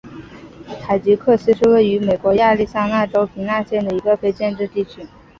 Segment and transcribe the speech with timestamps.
[0.81, 5.05] 海吉克斯是位于美国亚利桑那州皮纳尔县的一个非建制地区。